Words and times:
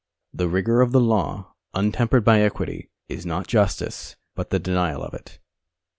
The 0.33 0.47
rigour 0.47 0.81
of 0.81 0.93
the 0.93 0.99
law, 0.99 1.53
untempered 1.75 2.23
by 2.25 2.41
equity, 2.41 2.89
is 3.07 3.23
not 3.23 3.45
justice 3.45 4.15
but 4.33 4.49
the 4.49 4.57
denial 4.57 5.03
of 5.03 5.13
it. 5.13 5.37